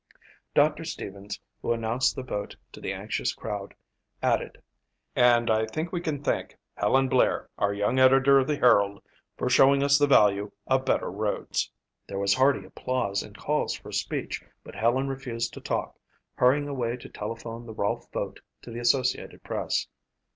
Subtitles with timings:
[0.55, 3.75] Doctor Stevens, who announced the vote to the anxious crowd,
[4.23, 4.59] added,
[5.15, 9.03] "And I think we can thank Helen Blair, our young editor of the Herald,
[9.37, 11.69] for showing us the value of better roads."
[12.07, 15.93] There was hearty applause and calls for speech, but Helen refused to talk,
[16.33, 19.87] hurrying away to telephone the Rolfe vote to the Associated Press.